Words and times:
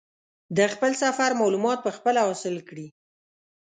د 0.57 0.59
خپل 0.73 0.91
سفر 1.03 1.29
معلومات 1.41 1.79
په 1.85 1.91
خپله 1.97 2.19
حاصل 2.27 2.55
کړي. 2.69 2.87